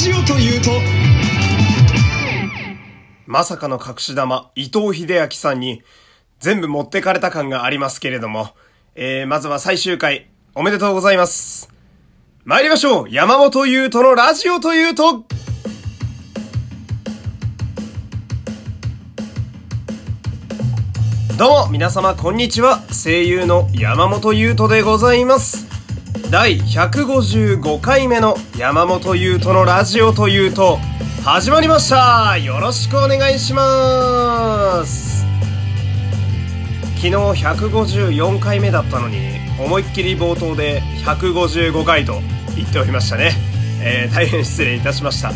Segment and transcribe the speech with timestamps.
[0.00, 0.70] ジオというと
[3.26, 5.82] まさかの隠し玉、伊藤秀明さんに
[6.38, 8.48] 全部持ってかれた感がありますけれども、
[8.94, 11.68] えー、まずは最終回、おめでとうございます。
[12.44, 15.26] 参りましょう山本優斗のラジオというと
[21.36, 22.80] どうも、皆様こんにちは。
[22.90, 25.69] 声優の山本優斗でございます。
[26.30, 30.78] 第155回目の山本優斗のラジオというと、
[31.24, 32.38] 始まりました。
[32.38, 35.26] よろしくお願いします。
[37.00, 42.20] 昨日154回目だったのに思いっきり冒頭で155回と
[42.54, 43.32] 言っておりましたね、
[43.82, 45.32] えー、大変失礼いたしました、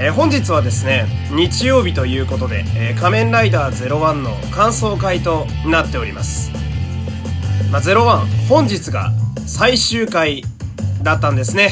[0.00, 6.50] えー、本日はですね日曜日ということで、えー、仮面ライダー01の感想会となっております、
[7.70, 9.12] まあ、01本日が
[9.48, 10.44] 最終回
[11.02, 11.70] だったんですね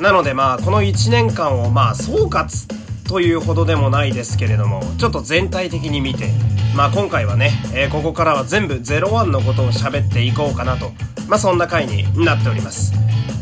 [0.00, 2.66] なのでまあこの1年間をまあ総括
[3.08, 6.28] というほどでもないですけれどもちょっと全体的に見て
[6.76, 10.92] まあ今回はね、えー、ここからは全部01のことを喋っていこうかなと
[11.28, 12.92] まあそんな回になっております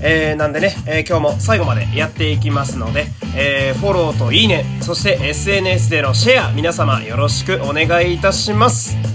[0.07, 9.14] えー、なんでね、えー、今日も最後までやっていきますので、えー、フォローといいね、そして SNS でのシェア、皆様よろしくお願いいたします。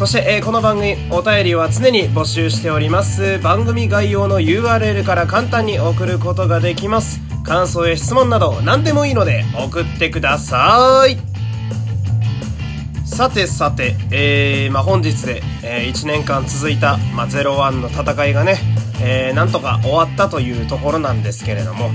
[0.00, 3.38] そして、えー、この番組お便りは常に募集しております。
[3.40, 7.20] 番組概要の URL から簡単に送ることができます。
[7.44, 11.18] 感想や質問など何でもいいので送ってください。
[13.04, 18.56] さてさて、えー、まあ、本日で、えー、1年間続いた、まあ、01の戦いがね、
[19.02, 21.90] えー、なんとか終わったというところなんですけれども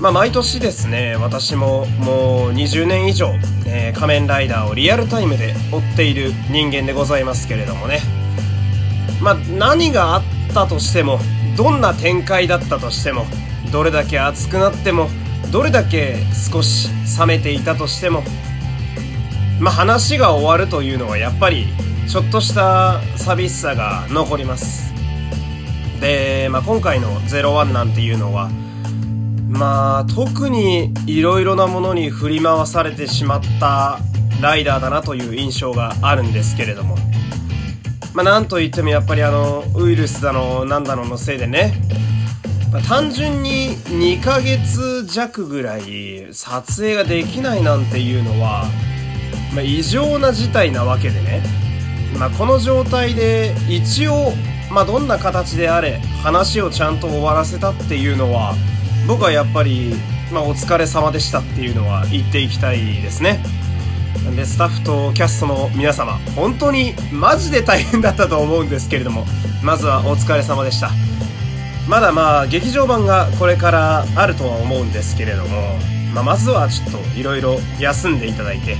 [0.00, 3.34] まあ、毎年ですね、私ももう20年以上、
[3.66, 8.00] えー、仮面ライダーをリアルタイムで追っている人間でございますけれどもね。
[9.20, 10.22] まあ、何があっ
[10.54, 11.20] たとしても、
[11.54, 13.26] どんな展開だったとしても、
[13.72, 15.10] どれだけ熱くなっても、
[15.52, 16.16] どれだけ
[16.50, 18.22] 少し冷めていたとしても、
[19.60, 21.66] まあ、話が終わるというのはやっぱり、
[22.08, 24.94] ちょっとした寂しさが残ります。
[26.00, 28.50] で、まあ、今回の01なんていうのは、
[29.50, 33.98] まあ特にいろいろなものに振り回されてしまった
[34.40, 36.96] ライダーだなという印象があるんですけれども。
[38.14, 41.74] まあなんといってもやっぱりあのウイルスだのなんだののせいでね、
[42.72, 48.64] まあ、単純に2ヶ月弱ぐらい撮影ができないなんていうのは、
[49.54, 51.42] まあ、異常な事態なわけでね、
[52.18, 54.32] まあ、この状態で一応、
[54.72, 58.54] まあ、どんな形であれ話をちゃんと終わらせたっていうのは
[59.06, 59.94] 僕はやっぱり、
[60.32, 63.42] まあ、お疲れ様でしたっていうのは言っていきたいですね。
[64.36, 69.24] で、スタッフとキャストの皆様、本当にマジで大変だったと思うんですけれども、
[69.62, 70.90] まずはお疲れ様でした。
[71.88, 75.76] まだまあ、劇場版がこれからあるとは思うんですけれども、
[76.14, 78.76] まあ、まずはちょっと色々休んでいただいて、っ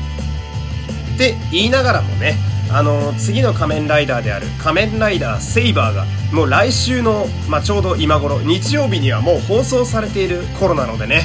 [1.18, 2.36] て言いながらもね、
[2.72, 11.22] あの次の仮面ライダーである仮面ライダーセイバーがもう来週の、まあ、ちょうど今頃日曜日にはもう放送されている頃なのでね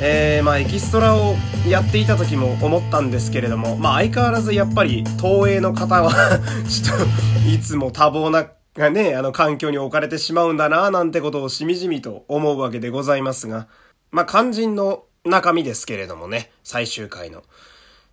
[0.00, 1.36] えー、まあエキストラを
[1.68, 6.12] やっていた時も思ったんですけれどもまあ相変わらずやっぱり東映の方は
[6.68, 13.68] ちょっといつも多忙ながね、あの環境に置かれてしまうんだななんてことをしみじみと思うわけでございますが、
[14.10, 17.44] まあ肝心の中身ですけれどもね、最終回の。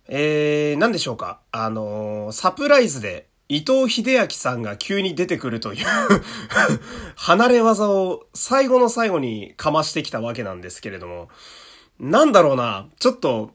[0.08, 1.40] えー、何でしょうか？
[1.52, 5.86] あのー、サプライズで伊藤秀明さんが急に出てくるという
[7.16, 11.28] 離れ技を最後の最後にかましてきたわけなんですけれども、
[12.00, 13.50] なんだろうな、ちょっと、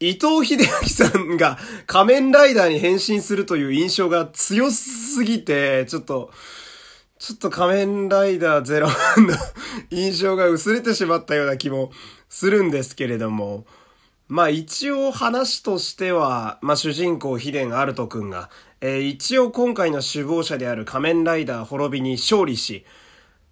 [0.00, 6.30] 伊藤秀明さんが仮面ライダーに変身するという印象が強すぎて、ちょっと、
[7.18, 8.94] ちょっと仮面ライダーゼロの
[9.90, 11.90] 印象が薄れてしまったような気も
[12.28, 13.66] するんですけれども、
[14.28, 18.50] まあ一応話としては、まあ主人公ヒデンアルト君が、
[18.82, 22.84] えー、一応今回の首謀者である仮面ライダー滅びに勝利し、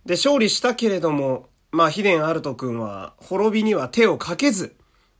[0.04, 4.76] で、勝利したけれども、まあヒデンアルト君は滅びには手をかけず、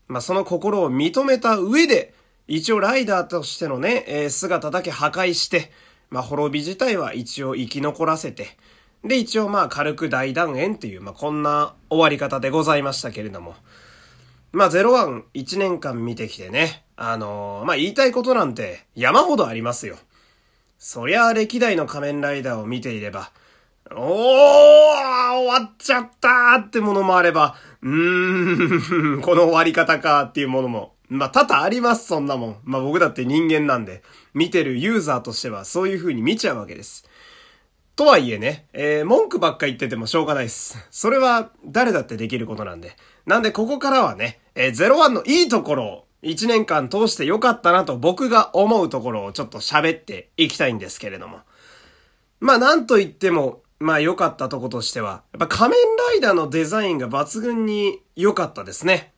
[0.07, 2.13] まあその心を認めた上で、
[2.47, 5.71] 一応ライダーとしてのね、えー、姿だけ破壊して、
[6.11, 8.45] まあ滅び自体は一応生き残らせて、
[9.03, 13.55] で、一応まあ軽く大断円っていう、まあこんな終わり方でございましたけれども、
[14.57, 19.97] まあ、01、1年間見てきてね、あのー、まあ、言いたいことなんて山ほどありますよ。
[20.79, 23.29] そりゃ歴代の仮面ライダーを見ていれば、
[23.91, 32.57] おー終わっちゃったーってものもあれば、うーん、 この終わり方かーっていうものも、まあ、多々あります、そんなもん。
[32.63, 34.01] まあ、僕だって人間なんで、
[34.33, 37.07] 見てるユーザーとしてはそういう風に見ちゃうわけです。
[37.95, 40.77] とはいえね、えー、文句ばっか言っててもしょうがないです。
[40.89, 42.95] それは誰だってできることなんで。
[43.25, 51.41] なんでここからはね、えー、01のいいところを1年間通して良かったなと僕が思うところをちょっと喋っていきたいんですけれども。
[52.39, 59.13] まあなんと言っても、まあ良かったとことしては、やっぱ仮面ライダーのデザインが抜群に良かったですね。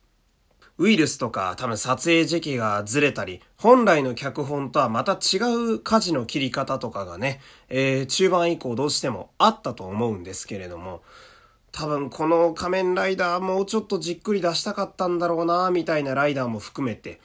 [0.76, 5.38] ウイルスとか多分撮影時期がずれたり、本来の脚本とはまた違
[5.74, 7.40] う舵の切り方とかがね、
[7.70, 11.02] えー、中盤以降どうしてもあったと思うんですけれども、
[11.72, 17.20] 多分この仮面ライダーもうちょっとじっくり出したかったんだろうな、みたいなライダーも含めて、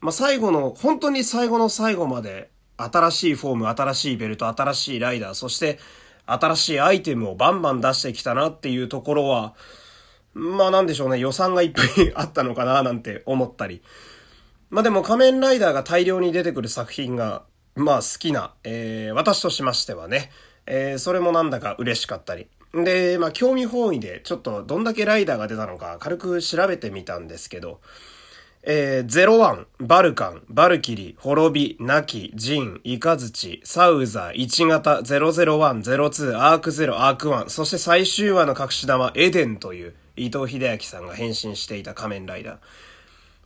[0.00, 5.78] まあ、最後の、本当に最後の最後まで、新しいフォーム、新しいベルト、新しいライダー、そして
[6.26, 9.54] 新しいアイテムをバンバン出してきたなっていうところは、
[10.32, 13.82] まあなんでしょうね、予算がいっぱいあったのかななんて思ったり。
[14.70, 17.42] まあでも仮面ライダーが大量に出てくる作品が、
[17.74, 20.30] まあ好きな、えー、私としましてはね、
[20.66, 22.48] えー、それもなんだか嬉しかったり。
[22.74, 27.80] で、まあ興味本位でちょっとどんだけライダーが出たのか軽く調べてみたんですけど、
[28.62, 42.58] えー、ゼロワン、バルカン、バルキリ、滅び、ナキ、ジン、イカズチ、サウザー、1型、001、02、アーク0、アーク1、そして最終話の隠し玉、エデンという、伊藤英明さんが変身していた仮面ライダー。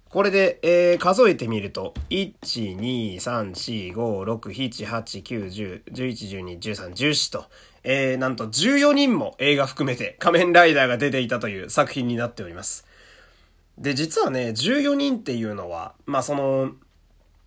[0.08, 7.44] これで、えー、数えてみると、1、2、3、4、5、6、7、8、9、10、11、12、13、14と、
[7.84, 12.86] えー、なんと14人も映画含めて仮面ライダーが出ていたという作品になっております。
[13.78, 16.72] で、実はね、14人っていうのは、まあその、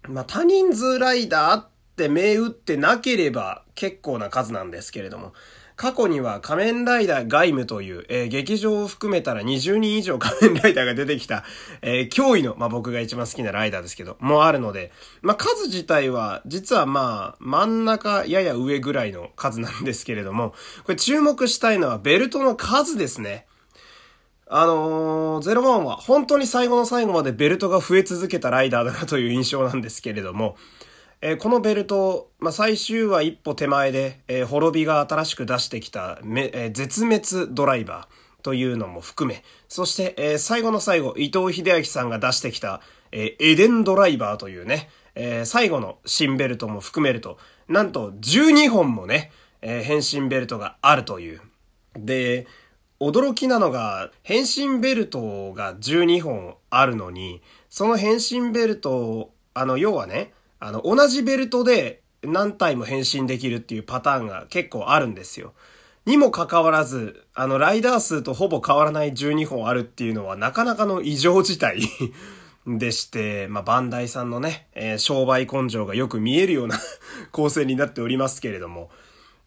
[0.08, 5.34] まあ多人数ライダーって銘打ってなければ結構な数なんですけれども、
[5.78, 11.44] 過去には仮面ライダー外務という、えー、劇場を含めたら20人以上仮面ライダーが出てきた、
[11.84, 14.92] えー、脅威の、まあ、僕が一番好きなライダーですけど、もあるので、
[15.22, 23.46] まあ、数自体は、実はまあ、真ん中やや上ぐらいの数なんですけれども、これ注目したいのはベルトの数ですね。
[24.50, 30.56] あのー、01は本当に最後の最後までベルトが増え続けたライダーだなという印象なんですけれども、
[31.22, 42.82] えー、このベルト、まあ、最終は一歩手前で、えー、滅びが新しく出してきため、えー、絶滅ドライバーというのも含め、そして、えー、最後の最後、伊藤秀明さんが出してきた、
[43.12, 47.38] えー、エデンドライバーというね、えー、最後の新ベルトも含めると、
[47.68, 49.32] なんと12本もね、
[49.62, 51.42] えー、変身ベルトがあるという。
[51.98, 52.46] で、
[53.00, 65.54] 驚きなのが、変身ベルトが12本あるのに、その変身ベルト、あの、要はね、あの、同じベルトで何体も変身できるっていうパターンが結構あるんですよ。
[66.06, 71.82] にもかかわらず、あの、ライダー数とほぼ変わらない12本あるっていうのはなかなかの異常事態
[72.66, 76.80] でして、まあ、バンダイさんのね、えー、商売根性がよく見えるような
[77.34, 78.90] 構成になっておりますけれども、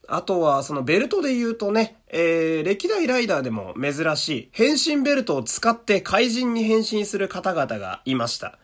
[0.06, 8.58] あとは、そのベルトで言うとね、えー、歴代ライダーでも珍しい変身ベルトを使って怪人に変身する方々がいました。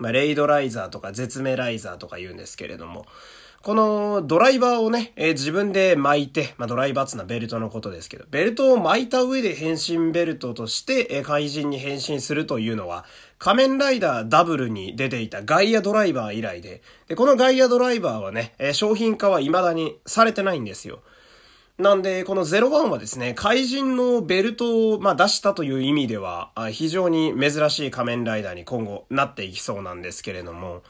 [0.00, 3.06] まあ、レイドライザーとか絶命ライザーとか言うんですけれども、
[3.62, 13.04] このドライバーをね、えー、自分で巻いて、まあ、ドライバーつなベルトのことですけど、ベルトを巻いた上で変身ベルトとして、えー、怪人に変身するというのは、
[13.38, 21.00] 仮面ライダーダブルに出ていたガイアドライバー以来で、で、このガイアドライバーはね、え商品化は未だにされてないんですよ。
[21.80, 30.82] なんで、この01はですね、怪人のベルトを、まあ、出したという意味では、非常に珍しい仮面ライダーに今後なっていきそうなんですけれども、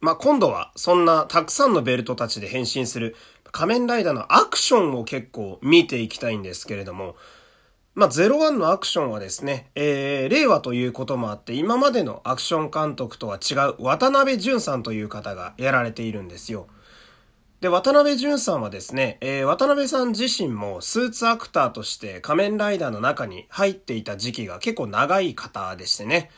[0.00, 3.16] まあ、今度はそんなたくさんのベルトたちで変身する
[3.52, 7.16] 仮面ライダーのアクションを結構見ていきたいんですけれども、
[7.94, 16.66] まあ、01のアクションはですね、えー、令和ということもあって、今までのアクション監督とは違う渡辺淳さんという方がやられているんですよ。
[17.64, 26.30] で、渡辺淳さんはですね、えー、渡辺さん自身もスーツアクターとして仮面ライダーの中に入っていた時期が結構長い方でしてね、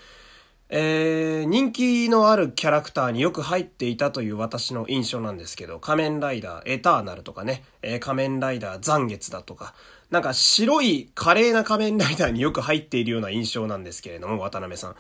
[0.69, 9.75] えー、人気のあるキャラクターによく入っていたという私の印象なんですけど、仮面ライダーエターナルとかね、えー、仮面ライダー残月だとか、
[10.13, 14.97] なんか白い華麗な仮面ライダーによく入っているような印象なんですけれども、渡辺さん。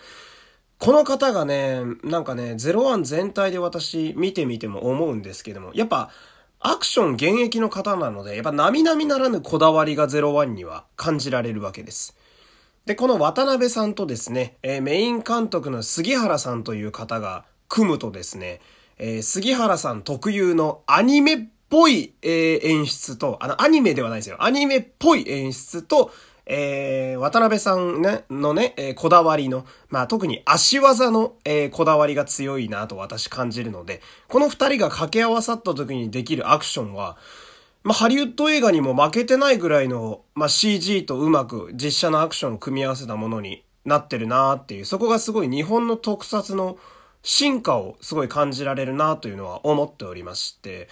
[0.79, 6.11] この方がね、なんかね、01全体で私見てみても思うんですけども、やっぱ、
[6.61, 12.17] アクション現役の方なので、やっぱ並々ならぬこだわりが01には感じられるわけです。
[12.87, 18.61] で、この渡辺さんとですね、えー、メイン監督の杉原さんという方が組むとですね、
[18.99, 24.37] えー、杉原さん特有のアニメっぽい、えー、演出と、あの、アニメではないですよ。
[24.43, 26.13] アニメっぽい演出と、
[26.47, 37.17] えー、渡辺さんね、のね、えー、こだわりの、まあ特に足技の、えー、こだわりが強いなと私感じるので、この二人が掛け合わさった時にできるアクションは、
[37.83, 46.79] まあ、ハリウッド映画にも負けてないぐらいの、まあ、CG とうまく実写のアクションを組み合わせたものになってるなっていう、そこがすごい日本の特撮の
[47.23, 50.89] 進化をすごい感じられるなというのは思っておりまして、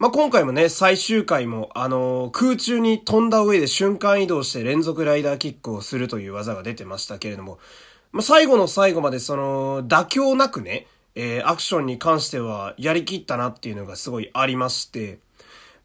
[0.00, 7.58] まあ、今回もね、最終回も、あのー、空中に飛んだ上で瞬間移動して連続ライダーキックをするという技が出てましたけれども、
[8.10, 15.18] まあ、最後の最後までその、妥協なくね、えー、アクションに関してはやりきったなっていうのがすごいありまして、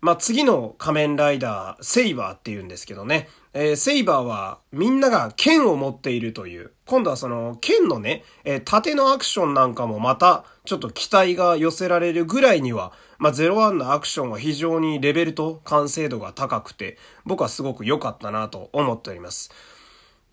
[0.01, 19.51] まあ、次の仮面ライダー、セイバーって言うんですけどね、えー、セイバーはみんなが剣を持っているという、今度はその剣のね、えー、縦のアクションなんかもまたちょっと期待が寄せられるぐらいには、まあ、01のアクションは非常にレベルと完成度が高くて、僕はすごく良かったなと思っております。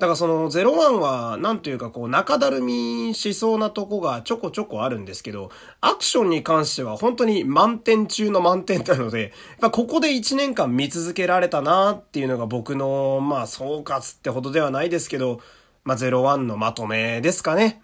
[0.03, 9.31] だからその01は、なんというかこう、中だるみしそうなとこがちょこちょこあるんですけど、アクションに関しては本当に満点中の満点なので、やっ
[9.61, 15.41] ぱここで1年間見続けられたなっていうのが僕の、まあ総括ってほどではないですけど、
[15.85, 17.81] まあ01のまとめですかね。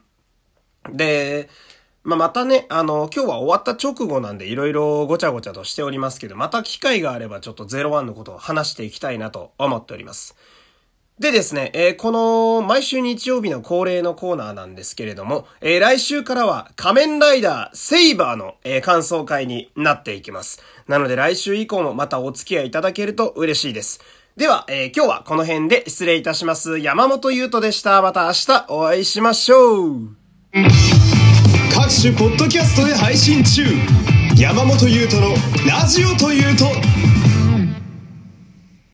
[0.92, 1.48] で、
[2.02, 10.34] まあ、またね、あの、今日は終わった直後なんで色々ごちゃごちゃとしておりますけど、また機会があればちょっと01のことを話していきたいなと思っております。
[11.20, 20.62] でですね、えー、この毎週日曜日の恒例のコーナーなんですけれども、えー、来週からは仮面ライダーセイバーの、えー、感想会になっていきます。
[20.86, 24.00] なので来週以降もまたお付き合いいただけると嬉しいです。
[24.36, 26.78] では、え今日はこの辺で失礼いたします。
[26.78, 28.00] 山本優斗でした。
[28.00, 30.10] また明日お会いしましょう。
[31.74, 33.64] 各種ポッドキャストで配信中。
[34.36, 35.34] 山本優斗の
[35.68, 36.66] ラジオというと、